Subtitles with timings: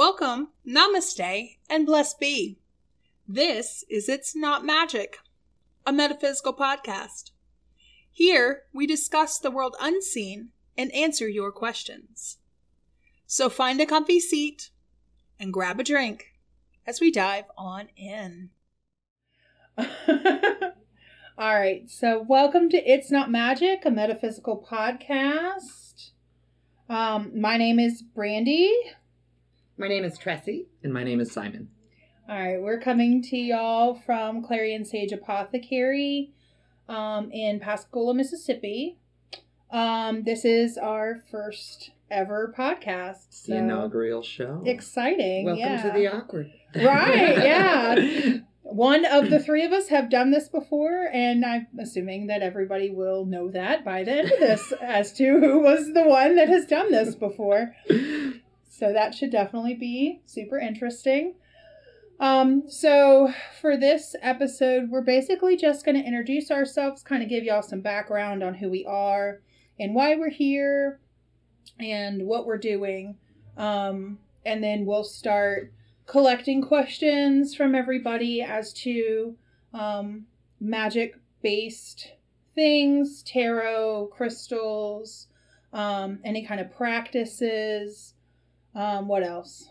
[0.00, 2.58] Welcome, namaste, and blessed be.
[3.28, 5.16] This is It's Not Magik,
[5.84, 7.32] a metaphysical podcast.
[8.10, 12.38] Here, we discuss the world unseen and answer your questions.
[13.26, 14.70] So find a comfy seat
[15.38, 16.32] and grab a drink
[16.86, 18.48] as we dive on in.
[19.76, 26.12] All right, so welcome to It's Not Magik, a metaphysical podcast.
[26.88, 28.70] Um, my name is Brandi.
[29.80, 30.66] My name is Tressie.
[30.84, 31.70] And my name is Simon.
[32.28, 36.34] All right, we're coming to y'all from Clarion Sage Apothecary
[36.86, 38.98] um, in Pascagoula, Mississippi.
[39.70, 43.46] Um, this is our first ever podcast.
[43.46, 44.62] The inaugural show.
[44.66, 45.46] exciting.
[45.46, 45.82] Welcome yeah.
[45.82, 46.52] to the awkward.
[46.76, 48.40] Right, yeah.
[48.60, 52.90] One of the three of us have done this before, and I'm assuming that everybody
[52.90, 56.50] will know that by the end of this as to who was the one that
[56.50, 57.74] has done this before.
[58.80, 61.34] So that should definitely be super interesting.
[62.18, 67.44] Um, so for this episode, we're basically just going to introduce ourselves, kind of give
[67.44, 69.42] y'all some background on who we are
[69.78, 70.98] and why we're here
[71.78, 73.16] and what we're doing.
[73.58, 75.74] Um, and then we'll start
[76.06, 79.36] collecting questions from everybody as to
[79.74, 80.24] um,
[80.58, 82.12] magic based
[82.54, 85.26] things, tarot, crystals,
[85.74, 88.14] um, any kind of practices.
[88.74, 89.68] Um, what else?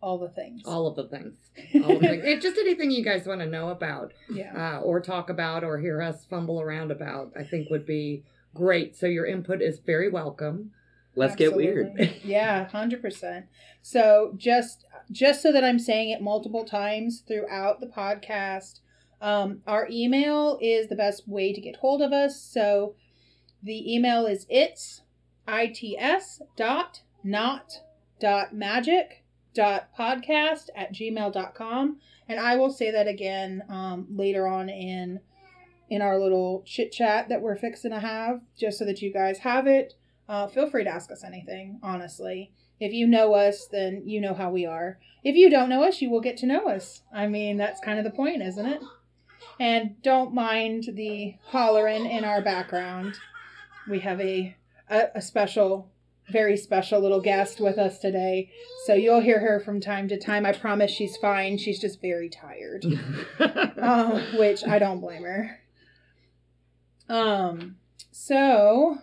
[0.00, 0.62] All the things.
[0.66, 1.34] All of the things.
[1.82, 2.24] All of the things.
[2.26, 4.76] It's just anything you guys want to know about, yeah.
[4.76, 7.32] uh, or talk about, or hear us fumble around about.
[7.38, 8.96] I think would be great.
[8.96, 10.72] So your input is very welcome.
[11.16, 11.92] Let's get weird.
[12.24, 13.46] Yeah, hundred percent.
[13.82, 18.80] So just just so that I'm saying it multiple times throughout the podcast,
[19.20, 22.40] um, our email is the best way to get hold of us.
[22.42, 22.94] So
[23.62, 25.02] the email is it's
[25.46, 27.80] its dot not
[28.20, 34.68] dot magic dot podcast at gmail.com and i will say that again um, later on
[34.68, 35.20] in
[35.90, 39.38] in our little chit chat that we're fixing to have just so that you guys
[39.38, 39.94] have it
[40.28, 42.52] uh, feel free to ask us anything, honestly.
[42.80, 44.98] If you know us, then you know how we are.
[45.22, 47.02] If you don't know us, you will get to know us.
[47.12, 48.80] I mean, that's kind of the point, isn't it?
[49.60, 53.16] And don't mind the hollering in our background.
[53.88, 54.56] We have a,
[54.88, 55.90] a, a special,
[56.30, 58.50] very special little guest with us today.
[58.86, 60.46] So you'll hear her from time to time.
[60.46, 61.58] I promise she's fine.
[61.58, 62.84] She's just very tired
[63.38, 65.60] uh, which I don't blame her.
[67.08, 67.76] Um,
[68.10, 68.98] so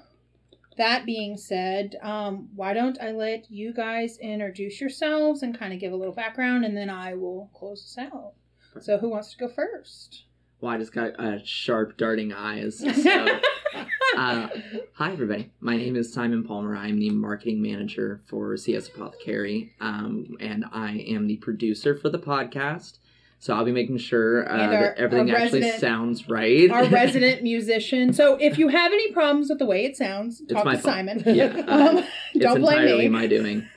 [0.78, 5.80] that being said, um, why don't I let you guys introduce yourselves and kind of
[5.80, 8.34] give a little background, and then I will close this out.
[8.80, 10.24] So, who wants to go first?
[10.62, 12.82] well, I just got uh, sharp darting eyes.
[13.02, 13.40] So,
[14.18, 14.48] uh,
[14.94, 15.50] hi, everybody.
[15.60, 16.76] My name is Simon Palmer.
[16.76, 22.20] I'm the marketing manager for CS Apothecary, um, and I am the producer for the
[22.20, 22.98] podcast.
[23.40, 26.70] So I'll be making sure uh, our- that everything actually resident- sounds right.
[26.70, 28.14] Our resident musician.
[28.14, 30.84] So, if you have any problems with the way it sounds, It's talk to fault.
[30.84, 31.24] Simon.
[31.26, 32.04] Yeah, um,
[32.38, 33.10] don't blame entirely me.
[33.10, 33.68] my doing.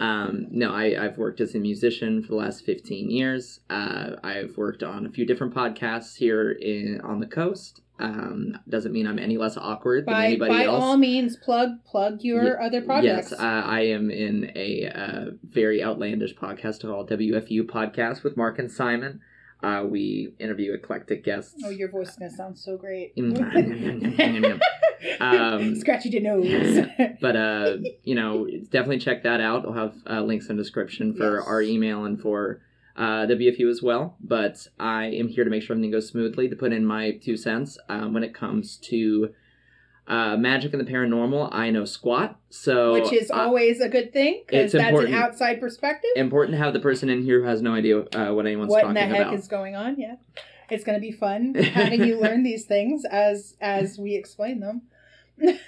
[0.00, 3.60] um, no, I, I've worked as a musician for the last 15 years.
[3.70, 7.80] Uh, I've worked on a few different podcasts here in on the coast.
[8.00, 10.80] Um, doesn't mean I'm any less awkward than anybody by else.
[10.80, 13.30] By all means, plug plug your Ye- other projects.
[13.32, 18.58] Yes, uh, I am in a uh, very outlandish podcast called WFU Podcast with Mark
[18.58, 19.20] and Simon.
[19.60, 21.60] Uh, we interview eclectic guests.
[21.64, 23.16] oh, your voice is gonna sound so great.
[23.16, 24.60] Mm.
[25.20, 26.86] Um, Scratchy the nose.
[27.20, 31.14] but uh you know definitely check that out i'll have uh, links in the description
[31.14, 31.44] for Yes.
[31.46, 32.60] our email and for
[32.98, 36.56] uh, wfu as well but i am here to make sure everything goes smoothly to
[36.56, 39.32] put in my two cents um, when it comes to
[40.08, 44.12] uh, magic and the paranormal i know squat so which is uh, always a good
[44.12, 45.14] thing because it's that's important.
[45.14, 46.10] an outside perspective.
[46.16, 48.82] important to have the person in here who has no idea uh, what anyone's what
[48.82, 48.94] about.
[48.94, 49.96] talking the heck about is going on?
[49.98, 50.16] Yeah,
[50.70, 54.82] it's going to be fun having you learn these things as as we explain them.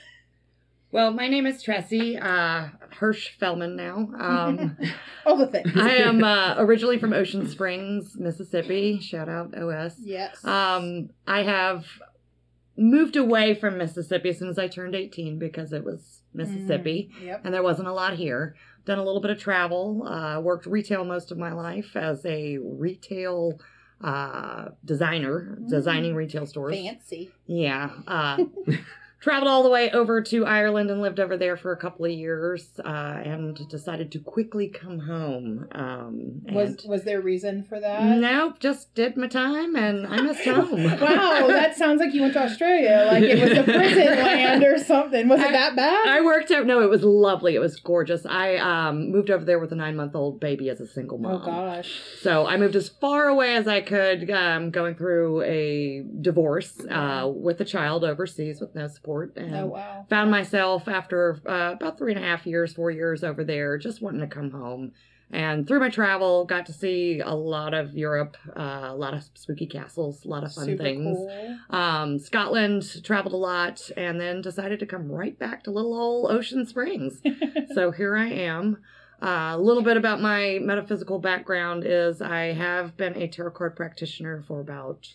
[0.92, 4.08] Well, my name is Tressie uh, Hirsch Fellman now.
[4.18, 4.76] Um,
[5.26, 5.70] All the things.
[5.76, 8.98] I am uh, originally from Ocean Springs, Mississippi.
[9.00, 9.96] Shout out OS.
[10.00, 10.44] yes.
[10.44, 11.86] Um, I have
[12.76, 17.26] moved away from Mississippi as soon as I turned 18 because it was Mississippi Mm,
[17.26, 17.40] yep.
[17.44, 18.54] and there wasn't a lot here.
[18.86, 20.06] Done a little bit of travel.
[20.06, 23.60] Uh, worked retail most of my life as a retail
[24.02, 25.68] uh, designer, Mm.
[25.68, 26.74] designing retail stores.
[26.74, 27.30] Fancy.
[27.46, 27.90] Yeah.
[28.06, 28.44] Uh,
[29.20, 32.10] traveled all the way over to Ireland and lived over there for a couple of
[32.10, 35.68] years, uh, and decided to quickly come home.
[35.72, 38.02] Um, Was was there a reason for that?
[38.18, 40.84] nope, just did my time, and I missed home.
[40.84, 44.78] wow, that sounds like you went to Australia, like it was a prison land or
[44.78, 45.28] something.
[45.28, 46.08] Was it that bad?
[46.08, 46.64] I worked out.
[46.66, 47.54] No, it was lovely.
[47.54, 48.24] It was gorgeous.
[48.26, 51.42] I um, moved over there with a nine month old baby as a single mom.
[51.42, 52.00] oh gosh.
[52.22, 57.30] So I moved as far away as I could, um, going through a divorce uh,
[57.34, 59.09] with a child overseas with no support.
[59.36, 60.06] And Oh wow.
[60.08, 64.00] found myself after uh, about three and a half years, four years over there, just
[64.02, 64.92] wanting to come home.
[65.32, 69.22] And through my travel, got to see a lot of Europe, uh, a lot of
[69.34, 71.04] spooky castles, a lot of fun Super things.
[71.04, 71.58] cool.
[71.70, 76.32] Um, Scotland, traveled a lot, and then decided to come right back to little old
[76.32, 77.20] Ocean Springs.
[77.74, 78.78] so here I am.
[79.22, 83.76] Uh, a little bit about my metaphysical background is I have been a tarot card
[83.76, 85.06] practitioner for about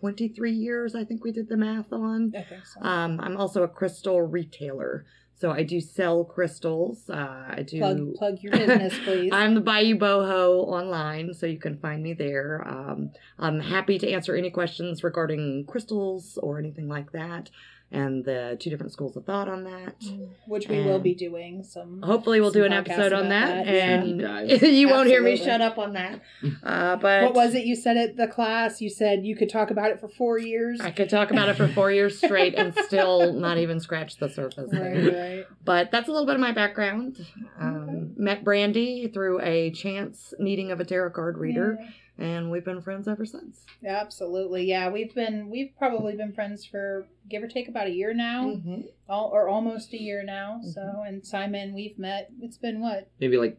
[0.00, 2.32] 23 years, I think we did the math on.
[2.36, 2.80] I think so.
[2.82, 5.06] Um, I'm also a crystal retailer.
[5.38, 7.10] So I do sell crystals.
[7.10, 7.78] Uh, I do.
[7.78, 9.30] plug plug your business, please.
[9.32, 12.66] I'm the Bayou Boho online, so you can find me there.
[12.66, 17.50] Um, I'm happy to answer any questions regarding crystals or anything like that,
[17.92, 19.94] and the two different schools of thought on that.
[20.46, 22.02] Which we will be doing some.
[22.02, 24.62] Hopefully, we'll Some do an episode on that, that, and Deep dives.
[24.62, 26.20] you won't hear me shut up on that.
[26.62, 28.80] Uh, but What was it you said at the class?
[28.80, 30.80] You said you could talk about it for four years.
[30.80, 34.28] I could talk about it for four years straight and still not even scratch the
[34.28, 34.70] surface.
[34.72, 35.46] Right, right.
[35.64, 37.24] But that's a little bit of my background.
[37.60, 41.88] Um, Met Brandi through a chance meeting of a tarot card reader, Yeah.
[42.18, 43.64] And we've been friends ever since.
[43.84, 44.88] Absolutely, yeah.
[44.90, 48.80] We've been we've probably been friends for give or take about a year now, Mm-hmm.
[49.08, 50.60] all, or almost a year now.
[50.62, 52.30] So, and Simon, we've met.
[52.40, 53.58] It's been what Maybe like,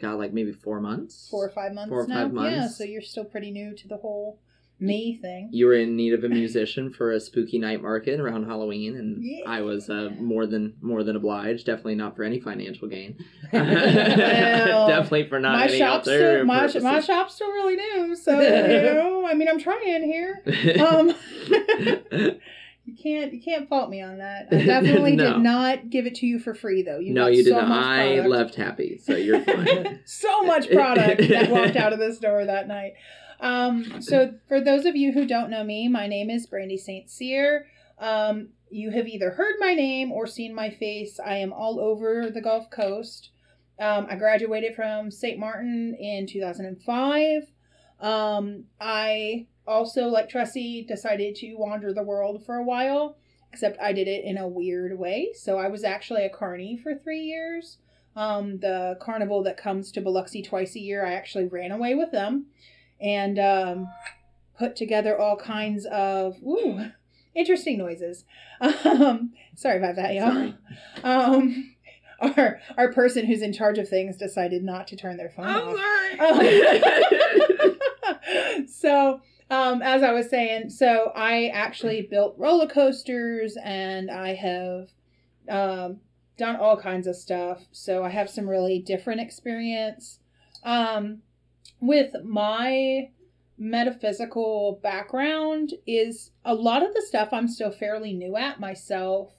[0.00, 1.28] got like maybe four months.
[1.30, 2.24] four or five months Four or now.
[2.28, 2.76] five Yeah, months.
[2.78, 4.38] so you're still pretty new to the whole
[4.80, 5.48] me thing.
[5.52, 9.18] You were in need of a musician for a spooky night market around Halloween, and
[9.24, 9.44] Yeah.
[9.46, 11.66] I was uh, more than more than obliged.
[11.66, 13.16] Definitely not for any financial gain.
[13.52, 13.64] Well,
[14.88, 16.82] Definitely for not my any shop's still my, purposes.
[16.84, 20.42] my shop's still really new, so you know, I mean, I'm trying here.
[20.80, 21.12] Um,
[22.84, 24.48] you can't you can't fault me on that.
[24.50, 25.34] I definitely No.
[25.34, 26.98] did not give it to you for free though.
[26.98, 27.70] You no, you so didn't.
[27.70, 30.00] I left happy, so you're fine.
[30.06, 32.94] so much product that walked out of this door that night.
[33.40, 37.10] Um, so for those of you who don't know me, my name is Brandi St.
[37.10, 37.66] Cyr.
[37.98, 41.18] Um, you have either heard my name or seen my face.
[41.24, 43.30] I am all over the Gulf Coast.
[43.78, 45.38] Um, I graduated from St.
[45.38, 47.52] Martin in 2005.
[48.00, 53.16] Um, I also, like Tressie, decided to wander the world for a while,
[53.52, 55.30] except I did it in a weird way.
[55.34, 57.78] So I was actually a carny for three years.
[58.16, 62.10] Um, the carnival that comes to Biloxi twice a year, I actually ran away with
[62.10, 62.46] them
[63.00, 63.88] and um,
[64.58, 66.90] put together all kinds of ooh,
[67.34, 68.24] interesting noises.
[68.84, 70.52] Um, sorry about that, y'all.
[71.04, 71.76] Um,
[72.20, 75.78] our our person who's in charge of things decided not to turn their phone off.
[78.18, 84.34] Um, so um, as I was saying, so I actually built roller coasters and I
[84.34, 84.88] have
[85.48, 86.00] um,
[86.36, 87.62] done all kinds of stuff.
[87.72, 90.18] So I have some really different experience.
[90.64, 91.22] Um,
[91.80, 93.10] with my
[93.56, 99.32] metaphysical background is a lot of the stuff I'm still fairly new at myself.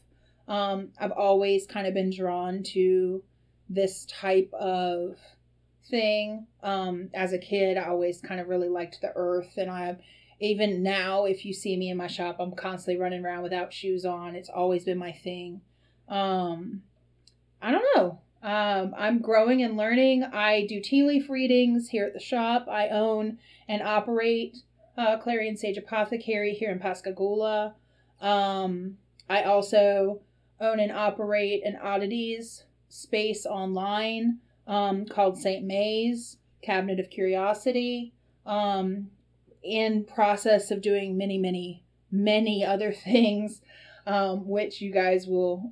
[0.47, 3.24] Um, I've always kind of been drawn to
[3.69, 5.18] this type of
[5.89, 6.47] thing.
[6.63, 9.97] Um, as a kid, I always kind of really liked the earth, and I
[10.39, 14.06] even now, if you see me in my shop, I'm constantly running around without shoes
[14.06, 14.36] on.
[14.36, 15.62] It's always been my thing.
[16.07, 16.83] Um,
[17.62, 18.21] I don't know.
[18.41, 20.24] Um, I'm growing and learning.
[20.24, 22.67] I do tea leaf readings here at the shop.
[22.69, 24.58] I own and operate
[24.98, 27.75] uh, Clarion Sage Apothecary here in Pascagoula.
[28.22, 28.98] Um,
[29.29, 30.22] I also
[30.60, 35.63] own and operate an oddities space online um, called St.
[35.65, 38.13] May's Cabinet of Curiosity.
[38.46, 39.12] Um,
[39.63, 43.62] in process of doing many, many, many other things,
[44.05, 45.72] um, which you guys will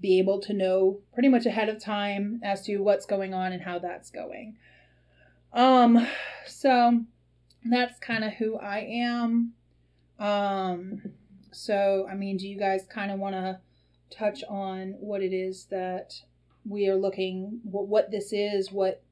[0.00, 3.62] be able to know pretty much ahead of time as to what's going on and
[3.62, 4.56] how that's going.
[5.52, 6.06] Um,
[6.46, 7.00] so
[7.64, 9.54] that's kind of who I am.
[10.18, 11.02] Um,
[11.52, 13.58] so I mean, do you guys kind of want to
[14.10, 16.14] touch on what it is that
[16.66, 19.02] we are looking, what, what this is, what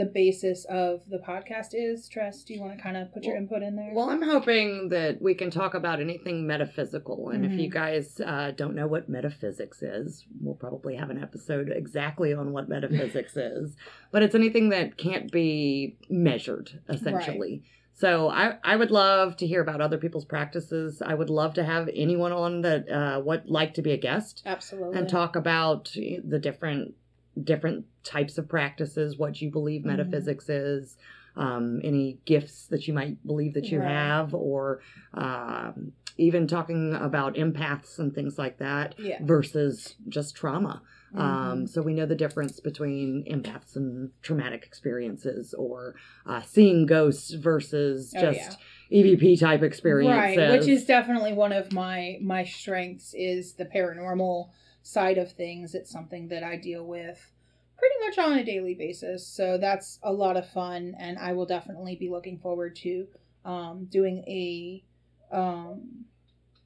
[0.00, 2.08] the basis of the podcast is?
[2.08, 3.92] Tress, do you want to kind of put your Well- input in there?
[3.94, 7.28] Well, I'm hoping that we can talk about anything metaphysical.
[7.28, 7.72] And if you Mhm.
[7.72, 12.68] guys uh, don't know what metaphysics is, we'll probably have an episode exactly on what
[12.68, 13.76] metaphysics is.
[14.10, 17.62] But it's anything that can't be measured, essentially.
[17.92, 21.02] So I, I would love to hear about other people's practices.
[21.04, 24.42] I would love to have anyone on that uh, would like to be a guest
[24.46, 24.96] Absolutely.
[24.98, 26.94] and talk about the different
[27.42, 29.86] different types of practices, what you believe Mhm.
[29.86, 30.96] metaphysics is,
[31.36, 33.88] um, any gifts that you might believe that you Right.
[33.88, 34.80] have, or
[35.14, 39.18] um, even talking about empaths and things like that Yeah.
[39.22, 40.82] versus just trauma.
[41.14, 41.18] Mhm.
[41.20, 45.94] Um, so we know the difference between empaths and traumatic experiences, or
[46.26, 48.58] uh, seeing ghosts versus Oh, just
[48.92, 50.36] EVP type experiences.
[50.36, 54.50] Right, which is definitely one of my my strengths is the paranormal
[54.82, 55.74] side of things.
[55.74, 57.32] It's something that I deal with
[57.76, 59.26] pretty much on a daily basis.
[59.26, 63.06] So that's a lot of fun and I will definitely be looking forward to
[63.44, 64.84] um, doing a
[65.32, 66.04] um,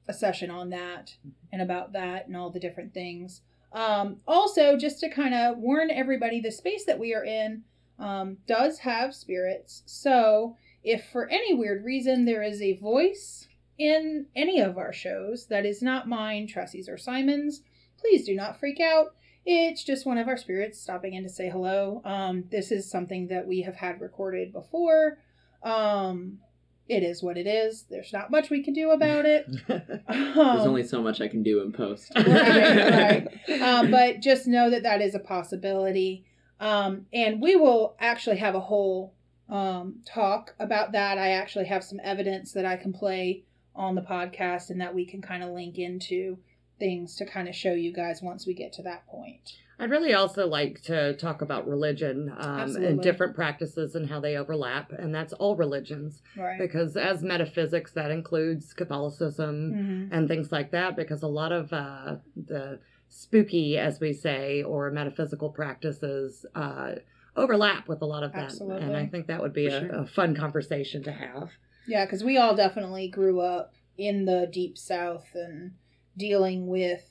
[0.07, 1.15] a session on that
[1.51, 3.41] and about that and all the different things.
[3.71, 7.63] Um, also, just to kind of warn everybody, the space that we are in
[7.99, 9.83] um, does have spirits.
[9.85, 15.47] So, if for any weird reason there is a voice in any of our shows
[15.47, 17.63] that is not mine, Tressie's, or Simon's,
[18.09, 19.15] please do not freak out.
[19.45, 22.01] It's just one of our spirits stopping in to say hello.
[22.03, 25.19] Um, this is something that we have had recorded before.
[25.63, 26.39] Um,
[26.87, 27.85] it is what it is.
[27.89, 29.45] There's not much we can do about it.
[29.67, 32.11] There's Um, only so much I can do in post.
[32.15, 33.61] Right, right.
[33.61, 36.25] um, but just know that that is a possibility.
[36.59, 39.13] Um, and we will actually have a whole
[39.49, 41.17] um, talk about that.
[41.17, 43.43] I actually have some evidence that I can play
[43.75, 46.37] on the podcast and that we can kind of link into
[46.79, 49.53] things to kind of show you guys once we get to that point.
[49.77, 54.37] I'd really also like to talk about religion um, and different practices and how they
[54.37, 56.21] overlap, and that's all religions.
[56.37, 56.57] Right.
[56.57, 60.95] Because as metaphysics, that includes Catholicism hmm and things like that.
[60.95, 62.79] Because a lot of uh, the
[63.09, 66.93] spooky, as we say, or metaphysical practices uh,
[67.35, 68.83] overlap with a lot of that, Absolutely.
[68.83, 69.89] and I think that would be a, sure.
[69.89, 71.49] a fun conversation to have.
[71.85, 75.73] Yeah, because we all definitely grew up in the deep south and
[76.17, 77.07] dealing with,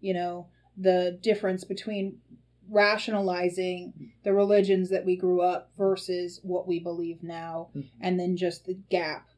[0.00, 2.18] you know, the difference between
[2.70, 7.84] rationalizing the religions that we grew up versus what we believe now, Mhm.
[8.00, 9.28] and then just the gap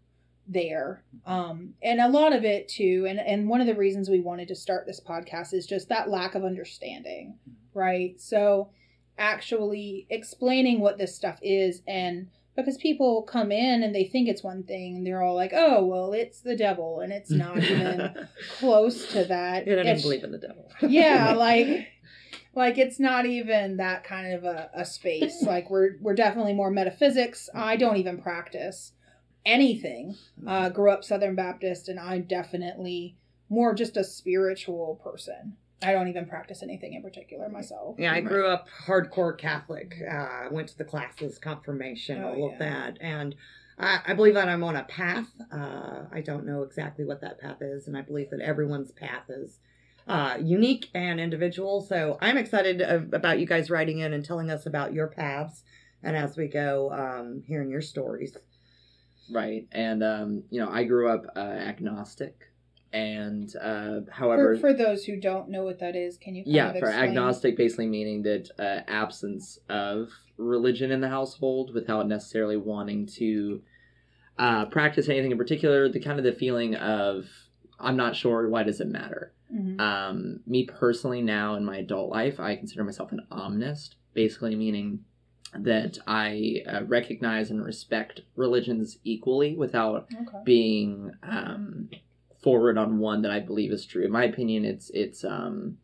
[0.46, 1.02] there.
[1.24, 4.48] Um, and a lot of it too, and, and one of the reasons we wanted
[4.48, 7.38] to start this podcast is just that lack of understanding,
[7.74, 8.20] right?
[8.20, 8.70] So
[9.18, 14.42] actually explaining what this stuff is and because people come in and they think it's
[14.42, 18.26] one thing and they're all like oh well it's the devil and it's not even
[18.58, 19.66] close to that.
[19.66, 20.68] You don't It's- believe in the devil.
[20.82, 21.88] yeah like
[22.54, 25.42] like it's not even that kind of a, a space.
[25.46, 27.48] Like we're we're definitely more metaphysics.
[27.54, 28.92] I don't even practice
[29.44, 30.16] anything.
[30.46, 33.16] Uh grew up southern baptist and i'm definitely
[33.48, 38.20] more just a spiritual person i don't even practice anything in particular myself Yeah, I
[38.20, 39.94] grew up hardcore Catholic.
[40.10, 42.52] Uh, went to the classes, confirmation, Oh, all yeah.
[42.52, 43.34] of that, and
[43.78, 45.28] I, I believe that I'm on a path.
[45.52, 49.24] Uh, I don't know exactly what that path is, and I believe that everyone's path
[49.28, 49.58] is
[50.08, 51.82] uh, unique and individual.
[51.82, 55.62] So I'm excited of, about you guys writing in and telling us about your paths,
[56.02, 58.34] and as we go, um, hearing your stories.
[59.30, 59.66] right.
[59.72, 62.45] And, um, you know, I grew up uh, agnostic.
[62.96, 66.70] And, uh, however, for, for those who don't know what that is can you yeah,
[66.72, 67.10] for explain?
[67.10, 73.60] agnostic, basically meaning that uh, absence of religion in the household without necessarily wanting to
[74.38, 75.90] uh, practice anything in particular.
[75.90, 77.26] The kind of the feeling of
[77.78, 78.48] I'm not sure.
[78.48, 79.34] Why does it matter?
[79.54, 79.78] Mhm.
[79.78, 85.04] Um, me personally, now in my adult life, I consider myself an omnist, basically meaning
[85.54, 91.90] that I uh, recognize and respect religions equally without okay being um,
[92.46, 94.04] forward on one that I believe is true.
[94.04, 95.78] In my opinion, it's it's um,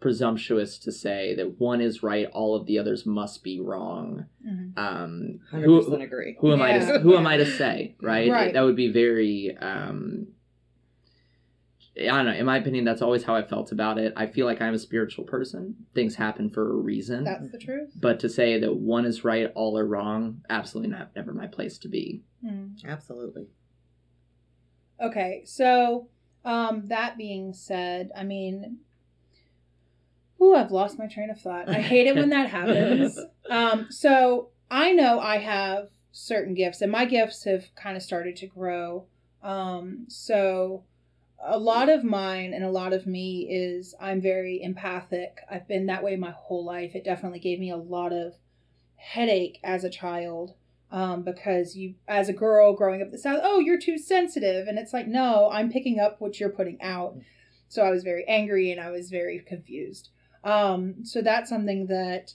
[0.00, 4.24] presumptuous to say that one is right, all of the others must be wrong.
[4.46, 4.78] Mhm.
[4.78, 6.36] Um, Hundred who, percent agree.
[6.40, 8.30] who am I to who am I to say, right?
[8.30, 8.54] Right.
[8.54, 10.28] That would be very um
[12.00, 12.32] I don't know.
[12.32, 14.14] In my opinion, that's always how I felt about it.
[14.16, 15.74] I feel like I'm a spiritual person.
[15.94, 17.24] Things happen for a reason.
[17.24, 21.14] that's the truth but to say that one is right, all are wrong, absolutely not.
[21.14, 22.22] Never my place to be.
[22.42, 22.82] Mhm.
[22.86, 23.48] Absolutely.
[25.00, 26.08] Okay, so
[26.44, 28.78] um, that being said, I mean,
[30.40, 31.68] ooh, I've lost my train of thought.
[31.68, 33.18] I hate it when that happens.
[33.48, 38.36] Um, so I know I have certain gifts, and my gifts have kind of started
[38.36, 39.06] to grow.
[39.42, 40.84] Um, so
[41.42, 45.38] a lot of mine and a lot of me is I'm very empathic.
[45.50, 46.94] I've been that way my whole life.
[46.94, 48.34] It definitely gave me a lot of
[48.96, 50.54] headache as a child
[50.90, 54.66] um, because you, as a girl growing up in the South, oh, you're too sensitive.
[54.66, 57.16] And it's like, no, I'm picking up what you're putting out.
[57.68, 60.08] So I was very angry and I was very confused.
[60.42, 62.34] Um, so that's something that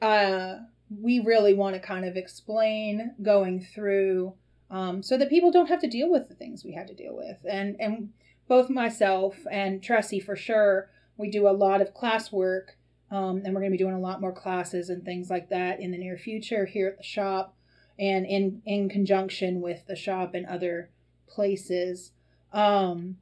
[0.00, 0.56] uh,
[1.00, 4.34] we really want to kind of explain going through
[4.70, 7.14] um, so that people don't have to deal with the things we had to deal
[7.14, 7.36] with.
[7.48, 8.10] And and
[8.48, 12.70] both myself and Tressie for sure, we do a lot of classwork,
[13.10, 15.80] um, and we're going to be doing a lot more classes and things like that
[15.80, 17.54] in the near future here at the shop,
[17.98, 20.90] and in in conjunction with the shop and other
[21.28, 22.12] places.
[22.52, 23.16] Um,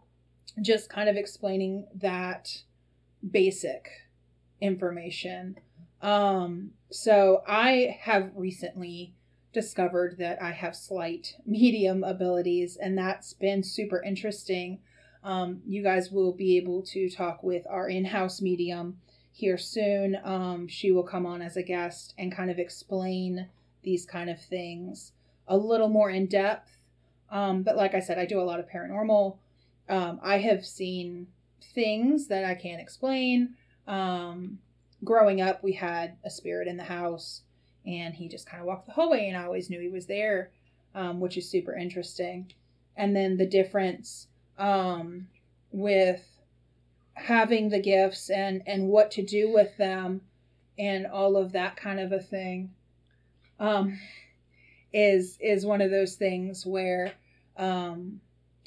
[0.60, 2.62] just kind of explaining that
[3.28, 3.88] basic
[4.60, 5.56] information.
[6.02, 9.14] Um, so I have recently
[9.52, 14.80] discovered that I have slight medium abilities, and that's been super interesting.
[15.22, 18.98] Um, you guys will be able to talk with our in house medium
[19.32, 20.16] here soon.
[20.24, 23.48] Um, she will come on as a guest and kind of explain
[23.82, 25.12] these kind of things
[25.49, 26.70] a little more in depth.
[27.30, 29.37] Um, but like I said, I do a lot of paranormal.
[29.88, 31.26] Um, I have seen
[31.75, 33.54] things that I can't explain.
[33.87, 34.58] Um,
[35.04, 37.42] growing up, we had a spirit in the house
[37.87, 40.50] and he just kind of walked the hallway and I always knew he was there,
[40.94, 42.52] um, which is super interesting.
[42.96, 45.28] And then the difference um,
[45.72, 46.25] with
[47.14, 50.22] having the gifts and and what to do with them
[50.78, 52.70] and all of that kind of a thing
[53.61, 53.99] um,
[54.93, 57.12] is is one of those things where
[57.57, 58.21] um,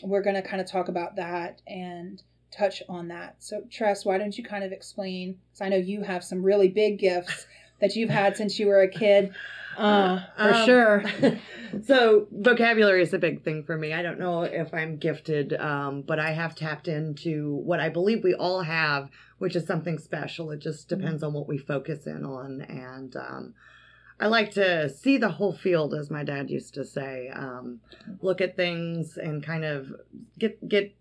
[0.04, 2.22] we're going to kind of talk about that and
[2.52, 3.36] touch on that.
[3.40, 5.38] So, Tress, why don't you kind of explain?
[5.50, 7.48] Because I know you have some really big gifts
[7.82, 9.34] that you've had since you were a kid.
[9.76, 11.04] Uh, for Um, sure.
[11.84, 13.92] so vocabulary is a big thing for me.
[13.92, 18.24] I don't know if I'm gifted, um, but I have tapped into what I believe
[18.24, 19.10] we all have,
[19.40, 20.52] which is something special.
[20.52, 23.54] It just depends on what we focus in on, and um,
[24.24, 27.28] I like to see the whole field, as my dad used to say.
[27.28, 27.82] Um,
[28.22, 29.92] look at things and kind of
[30.40, 30.96] get get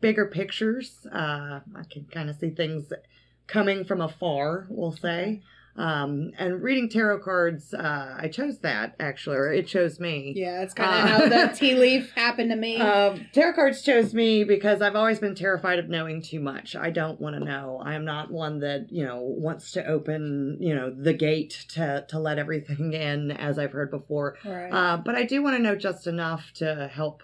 [0.00, 1.06] bigger pictures.
[1.12, 2.90] Uh, I can kind of see things
[3.46, 4.66] coming from afar.
[4.70, 5.42] We'll say.
[5.78, 10.32] Um, and reading tarot cards, uh, I chose that actually, or it chose me.
[10.36, 12.80] Yeah, it's kind of Uh, how the tea leaf happened to me.
[12.80, 16.74] Um, tarot cards chose me because I've always been terrified of knowing too much.
[16.74, 17.80] I don't want to know.
[17.84, 22.04] I am not one that you know wants to open you know the gate to
[22.08, 24.36] to let everything in, as I've heard before.
[24.44, 24.70] right.
[24.70, 27.22] Uh, but I do want to know just enough to help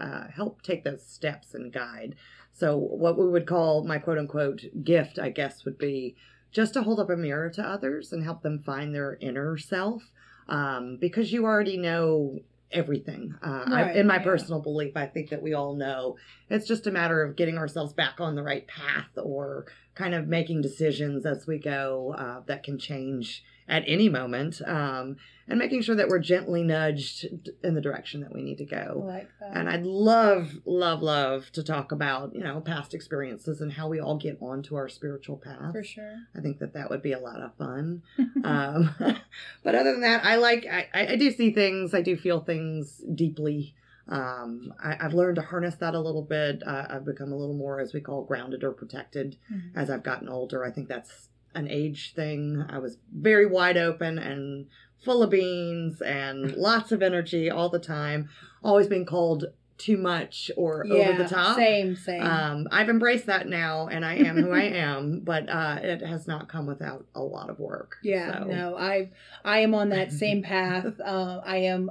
[0.00, 2.16] uh, help take those steps and guide.
[2.54, 6.16] So what we would call my quote unquote gift, I guess, would be
[6.52, 10.02] just to hold up a mirror to others and help them find their inner self,
[10.48, 12.38] um, because you already know
[12.70, 13.34] everything.
[13.42, 14.22] Uh, I, in my yeah.
[14.22, 16.16] personal belief, I think that we all know.
[16.48, 20.26] It's just a matter of getting ourselves back on the right path or kind of
[20.26, 25.16] making decisions as we go uh, that can change at any moment um,
[25.48, 27.26] and making sure that we're gently nudged
[27.62, 29.02] in the direction that we need to go.
[29.06, 29.56] like that.
[29.56, 34.00] And I'd love, love, love to talk about, you know, past experiences and how we
[34.00, 35.72] all get onto our spiritual path.
[35.72, 36.16] for sure.
[36.36, 38.02] I think that that would be a lot of fun.
[38.44, 38.94] um,
[39.62, 43.02] but other than that, I like, I I do see things, I do feel things
[43.14, 43.74] deeply.
[44.12, 46.62] Um, I, I've learned to harness that a little bit.
[46.66, 49.70] Uh, I've become a little more, as we call, grounded or protected Mhm.
[49.74, 50.64] as I've gotten older.
[50.64, 52.64] I think that's an age thing.
[52.68, 54.66] I was very wide open and
[55.02, 58.28] full of beans and lots of energy all the time,
[58.62, 59.46] always being called
[59.78, 61.56] too much or over the top.
[61.56, 62.22] Same, same.
[62.22, 65.20] Um, I've embraced that now, and I am who I am.
[65.20, 67.96] But uh, it has not come without a lot of work.
[68.02, 68.44] yeah, so.
[68.44, 69.10] no, I
[69.44, 71.00] I am on that same path.
[71.00, 71.90] Uh, I am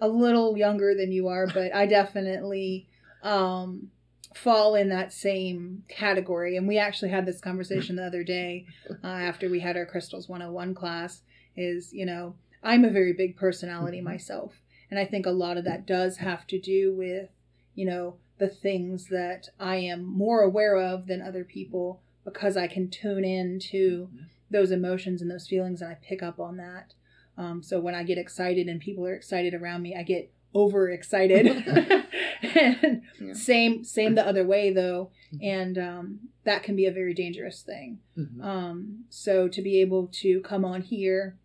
[0.00, 2.86] a little younger than you are, but I definitely
[3.22, 3.90] um,
[4.34, 6.56] fall in that same category.
[6.56, 8.66] And we actually had this conversation the other day
[9.04, 11.22] uh, after we had our Crystals 101 class.
[11.56, 14.04] Is you know I'm a very big personality Mhm.
[14.04, 17.28] myself, and I think a lot of that does have to do with
[17.74, 22.68] you know the things that I am more aware of than other people because I
[22.68, 24.08] can tune in to
[24.50, 26.94] those emotions and those feelings and I pick up on that.
[27.40, 31.46] Um, so when I get excited and people are excited around me, I get overexcited.
[32.42, 33.32] and Yeah.
[33.34, 35.10] same same the other way though,
[35.42, 37.98] and um, that can be a very dangerous thing.
[38.16, 38.42] Mhm.
[38.42, 41.36] Um, so to be able to come on here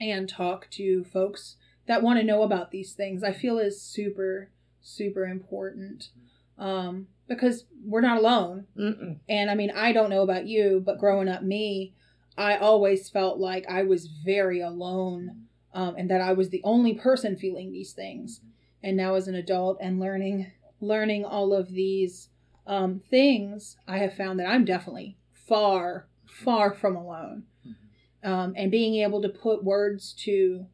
[0.00, 4.50] and talk to folks that want to know about these things, I feel is super
[4.82, 6.08] super important
[6.58, 8.66] um, because we're not alone.
[8.76, 9.18] Mm-mm.
[9.28, 11.94] And I mean, I don't know about you, but growing up, me,
[12.36, 16.94] I always felt like I was very alone um, and that I was the only
[16.94, 18.40] person feeling these things.
[18.82, 22.28] And now, as an adult and learning, learning all of these
[22.66, 27.44] um, things, I have found that I'm definitely far, far from alone.
[28.22, 30.66] Um, and being able to put words to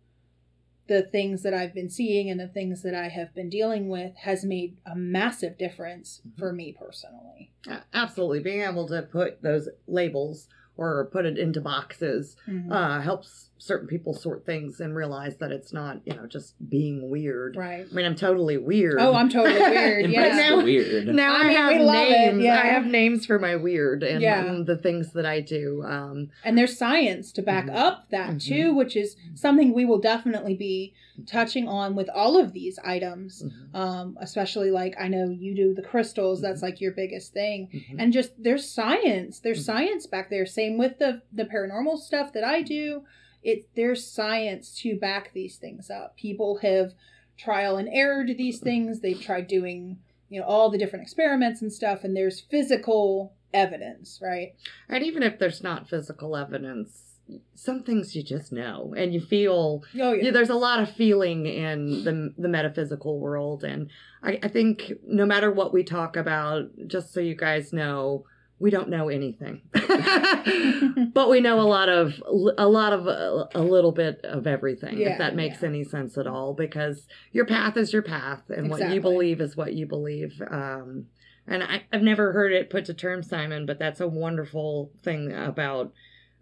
[0.89, 4.15] the things that I've been seeing and the things that I have been dealing with
[4.19, 7.51] has made a massive difference for me personally.
[7.93, 12.71] Absolutely, being able to put those labels or put it into boxes Mhm.
[12.71, 17.09] uh, helps certain people sort things and realize that it's not, you know, just being
[17.09, 17.57] weird.
[17.57, 17.87] Right.
[17.91, 18.97] I mean, I'm totally weird.
[19.01, 20.05] Oh, I'm totally weird.
[20.05, 20.37] Embrace yeah.
[20.37, 21.07] now- the weird.
[21.07, 22.43] now I I, mean, have we love it, names.
[22.45, 22.61] yeah.
[22.63, 24.45] I have names for my weird and, Yeah.
[24.45, 25.83] and the things that I do.
[25.85, 27.75] Um, And there's science to back Mhm.
[27.77, 28.43] up that Mhm.
[28.43, 30.93] too, which is something we will definitely be
[31.27, 33.43] touching on with all of these items.
[33.43, 37.69] mhm, Um, especially like I know you do the crystals, that's like your biggest thing.
[37.73, 37.97] mhm.
[37.99, 39.41] And just there's science.
[39.41, 39.67] There's Mhm.
[39.67, 40.45] science back there.
[40.45, 43.03] Same with the the paranormal stuff that I do.
[43.47, 46.17] It there's science to back these things up.
[46.17, 46.95] People have
[47.39, 49.01] trial and errored these things.
[49.01, 54.19] They've tried doing, you know, all the different experiments and stuff, and there's physical evidence,
[54.21, 54.55] right?
[54.89, 57.19] And even if there's not physical evidence,
[57.55, 61.47] some things you just know and you feel Oh yeah, there's a lot of feeling
[61.47, 63.91] in the the metaphysical world, and
[64.23, 68.25] I, I think no matter what we talk about, just so you guys know,
[68.59, 72.23] we don't know anything, but we know a lot of
[72.57, 74.97] a lot of uh, a, little bit of everything.
[74.99, 75.69] Yeah, if that makes yeah.
[75.69, 79.57] any sense at all, because your path is your path, and what you believe is
[79.57, 80.41] what you believe.
[80.51, 81.07] Um,
[81.47, 85.33] and I, I've never heard it put to term, Simon, but that's a wonderful thing
[85.33, 85.93] about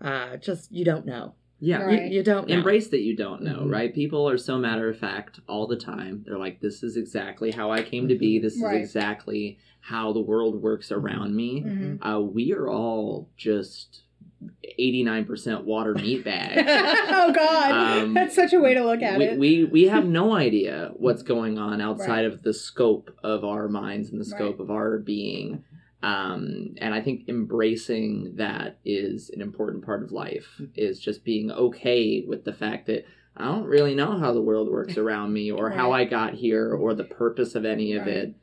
[0.01, 1.35] uh, just you don't know.
[1.65, 1.83] Yeah.
[1.83, 2.03] Right.
[2.11, 2.55] You, you don't know.
[2.57, 3.71] Embrace that you don't know, Mhm.
[3.73, 3.95] right?
[3.95, 6.23] People are so matter of fact all the time.
[6.27, 8.39] They're like, this is exactly how I came to be.
[8.39, 8.77] This Right.
[8.77, 11.63] is exactly how the world works around me.
[11.63, 11.99] Mhm.
[12.03, 14.03] Uh, we are all just
[14.79, 16.65] 89% water meat bag.
[17.11, 17.71] oh God,
[18.03, 19.39] Um, that's such a way to look at we, it.
[19.39, 24.11] we we have no idea what's going on outside of the scope of our minds
[24.11, 25.65] and the scope of our being
[26.05, 31.51] um, and i think embracing that is an important part of life is just being
[31.51, 33.05] okay with the fact that
[33.37, 36.75] i don't really know how the world works around me or how i got here
[36.75, 38.17] or the purpose of any of Right.
[38.17, 38.35] it.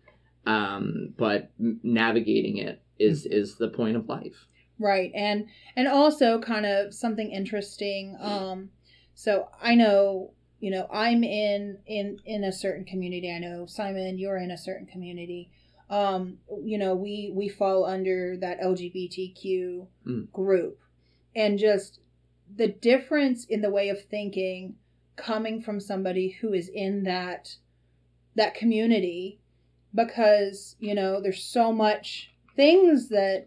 [0.45, 4.47] Um, but navigating it is is the point of life.
[4.79, 5.45] Right and
[5.75, 8.69] and also kind of something interesting um
[9.13, 13.31] so i know you know i'm in in in a certain community.
[13.31, 15.51] I know simon you're in a certain community
[15.91, 20.31] um you know we we fall under that lgbtq Mm.
[20.31, 20.79] group.
[21.35, 21.99] And just
[22.55, 24.75] the difference in the way of thinking
[25.15, 27.55] coming from somebody who is in that
[28.35, 29.39] that community
[29.93, 33.45] because you know there's so much things that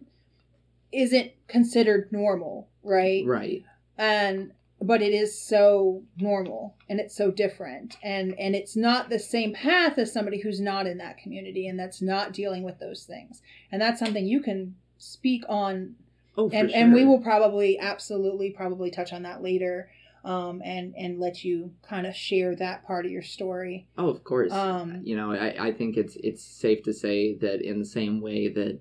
[0.92, 3.24] isn't considered normal right?
[3.26, 3.64] Right.
[3.96, 4.52] And
[4.87, 7.97] but it is so normal and it's so different.
[8.03, 11.79] And and it's not the same path as somebody who's not in that community and
[11.79, 13.40] that's not dealing with those things.
[13.73, 15.94] And that's something you can speak on
[16.37, 16.79] oh and sure.
[16.79, 19.90] and we will probably absolutely probably touch on that later
[20.25, 23.87] um and and let you kind of share that part of your story.
[23.97, 24.53] Oh of course.
[24.53, 28.20] Um you know I, I think it's it's safe to say that in the same
[28.20, 28.79] way that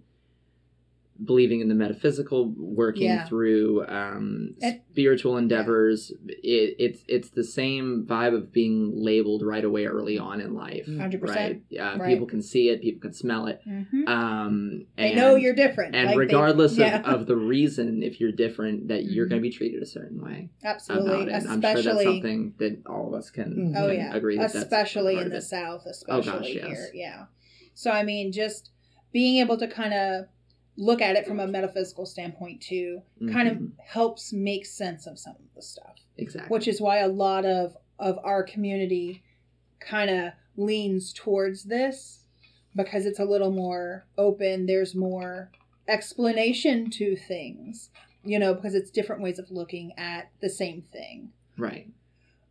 [1.23, 3.25] believing in the metaphysical working Yeah.
[3.25, 9.63] through um, And- spiritual endeavors it, it's it's the same vibe of being labeled right
[9.63, 11.21] away early on in life 100%.
[11.23, 12.09] right, uh, Right.
[12.09, 14.07] people can see it people can smell it mhm.
[14.07, 16.99] um, they and, know you're different and Like, they- regardless yeah.
[16.99, 20.21] of, of the reason if you're different that you're going to be treated a certain
[20.21, 23.95] way absolutely about it i'm sure that's something that all of us can, Oh can
[23.95, 25.45] yeah, agree that especially that's in part the of it.
[25.45, 26.65] South, Oh, especially gosh, yes.
[26.67, 26.89] here.
[26.93, 27.25] Yeah.
[27.73, 28.69] So I mean, just
[29.11, 30.25] being able to kind of
[30.77, 33.71] look at it from a metaphysical standpoint too, kind of Mhm.
[33.79, 35.95] helps make sense of some of the stuff.
[36.17, 39.23] exactly Which is why a lot of of our community
[39.79, 42.25] kind of leans towards this
[42.75, 44.65] because it's a little more open.
[44.65, 45.51] There's more
[45.87, 47.89] explanation to things,
[48.23, 51.31] you know, because it's different ways of looking at the same thing.
[51.57, 51.87] right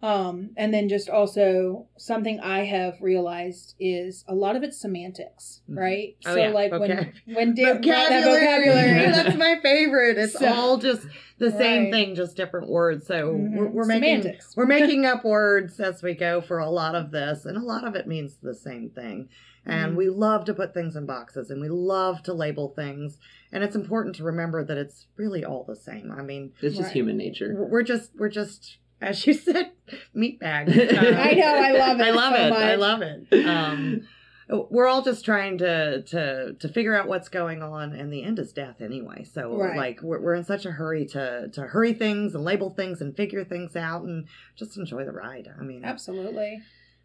[0.03, 5.61] Um, and then just also something I have realized is a lot of it's semantics,
[5.71, 5.77] Mhm.
[5.79, 6.17] right?
[6.27, 8.41] Oh, so yeah, like vocab- when when di- that vocabulary.
[8.41, 9.13] vocabulary.
[9.13, 10.19] That's my favorite.
[10.19, 11.07] It's So- all just
[11.39, 11.93] the same Right.
[11.93, 13.07] thing, just different words.
[13.07, 13.57] So Mhm.
[13.57, 14.57] we're, we're making Semantics.
[14.57, 17.85] we're making up words as we go for a lot of this, and a lot
[17.87, 19.29] of it means the same thing.
[19.65, 19.97] And Mhm.
[19.97, 23.19] we love to put things in boxes, and we love to label things.
[23.53, 26.11] And it's important to remember that it's really all the same.
[26.11, 26.93] I mean, it's just Right.
[26.97, 29.73] human nature we're we're just we're just as you said,
[30.15, 30.73] meat bags.
[30.79, 32.53] I know, I love it I love so it.
[32.53, 33.47] I love it.
[33.47, 34.03] Um,
[34.71, 38.39] we're all just trying to to to figure out what's going on, and the end
[38.39, 39.25] is death anyway.
[39.25, 39.77] So Right.
[39.77, 43.17] like we're we're in such a hurry to to hurry things and label things and
[43.17, 45.49] figure things out and just enjoy the ride.
[45.59, 46.61] I mean, Absolutely.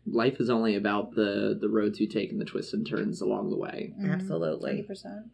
[0.06, 3.50] life is only about the the roads you take and the twists and turns along
[3.50, 3.94] the way.
[4.00, 4.12] Mhm.
[4.14, 4.86] absolutely.
[4.90, 5.30] 100%.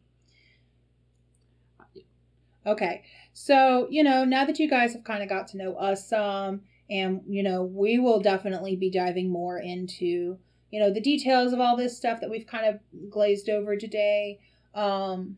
[2.65, 3.04] Okay.
[3.34, 6.62] So, you know, now that you guys have kind of got to know us some,
[6.89, 10.38] and, you know, we will definitely be diving more into,
[10.71, 14.39] you know, the details of all this stuff that we've kind of glazed over today.
[14.76, 15.38] Um,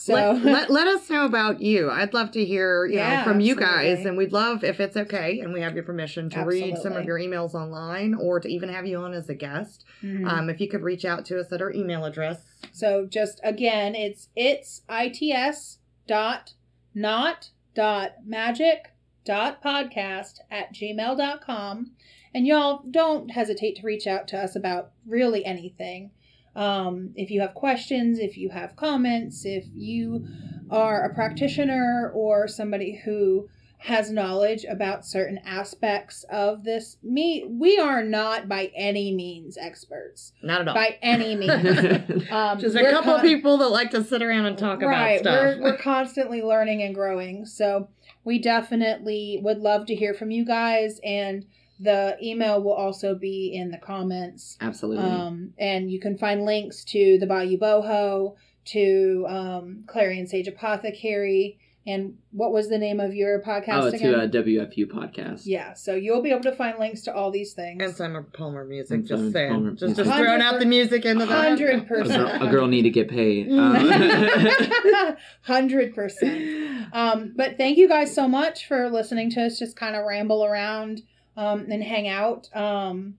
[0.00, 1.90] So let, let, let us know about you.
[1.90, 4.96] I'd love to hear, you Yeah, know, from you guys, and we'd love if it's
[4.96, 8.48] okay and we have your permission to read some of your emails online or to
[8.48, 9.84] even have you on as a guest.
[10.02, 10.24] Mhm.
[10.24, 12.44] Um, if you could reach out to us at our email address.
[12.72, 16.54] So just again, it's it's its dot
[16.94, 18.92] not dot magic
[19.24, 21.92] dot podcast at gmail dot com.
[22.34, 26.10] And y'all don't hesitate to reach out to us about really anything.
[26.58, 30.26] Um, if you have questions, if you have comments, if you
[30.70, 37.78] are a practitioner or somebody who has knowledge about certain aspects of this, me, we
[37.78, 40.32] are not by any means experts.
[40.42, 40.74] Not at all.
[40.74, 42.28] By any means.
[42.28, 45.20] Um, Just a couple con- people that like to sit around and talk right, about
[45.20, 45.58] stuff.
[45.60, 47.46] We're, we're constantly learning and growing.
[47.46, 47.88] So
[48.24, 50.98] we definitely would love to hear from you guys.
[51.04, 51.46] And
[51.80, 54.56] the email will also be in the comments.
[54.60, 55.04] Absolutely.
[55.04, 58.34] Um, and you can find links to the Bayou Boho,
[58.66, 61.58] to um, Clarion Sage Apothecary.
[61.86, 64.12] And what was the name of your podcast oh, again?
[64.12, 65.42] to a WFU podcast.
[65.46, 67.82] yeah, so you'll be able to find links to all these things.
[67.82, 69.52] and Simon Palmer music, And just Simon saying.
[69.52, 72.40] Palmer just just throwing out the music into the Hundred A percent.
[72.40, 73.50] girl, a girl need to get paid.
[73.50, 73.90] Um,
[75.42, 76.92] Hundred percent.
[76.92, 80.44] Um, but thank you guys so much for listening to us just kind of ramble
[80.44, 81.00] around
[81.38, 82.54] um, and hang out.
[82.54, 83.14] Um,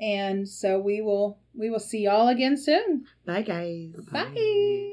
[0.00, 3.06] and so we will we will see y'all again soon.
[3.24, 3.92] Bye, guys.
[4.10, 4.90] Bye.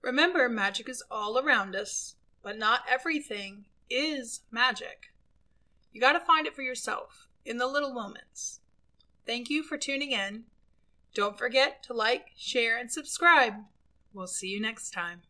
[0.00, 5.12] Remember, magic is all around us, but not everything is magic.
[5.92, 8.60] You gotta find it for yourself in the little moments.
[9.26, 10.44] Thank you for tuning in.
[11.14, 13.54] Don't forget to like, share, and subscribe.
[14.14, 15.22] We'll see you next time.